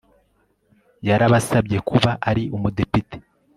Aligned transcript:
yarabasabye 1.07 1.77
kuba 1.89 2.11
ari 2.29 2.43
umudepite 2.55 3.15